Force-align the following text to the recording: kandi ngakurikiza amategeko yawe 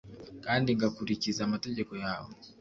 kandi 0.45 0.69
ngakurikiza 0.77 1.41
amategeko 1.47 1.93
yawe 2.03 2.31